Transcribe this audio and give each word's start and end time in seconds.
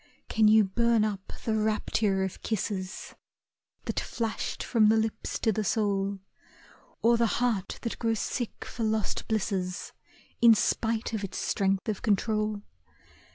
Can 0.29 0.47
you 0.47 0.63
burn 0.63 1.05
up 1.05 1.31
the 1.45 1.55
rapture 1.55 2.23
of 2.23 2.41
kisses 2.41 3.13
That 3.85 3.99
flashed 3.99 4.63
from 4.63 4.89
the 4.89 4.97
lips 4.97 5.37
to 5.37 5.51
the 5.51 5.63
soul, 5.63 6.17
Or 7.03 7.17
the 7.17 7.27
heart 7.37 7.77
that 7.83 7.99
grows 7.99 8.17
sick 8.19 8.65
for 8.65 8.81
lost 8.83 9.27
blisses 9.27 9.93
In 10.41 10.55
spite 10.55 11.13
of 11.13 11.23
its 11.23 11.37
strength 11.37 11.87
of 11.87 12.01
control? 12.01 12.63